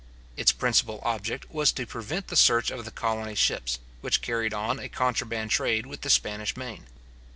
[0.35, 4.79] Its principal object was to prevent the search of the colony ships, which carried on
[4.79, 6.87] a contraband trade with the Spanish Main.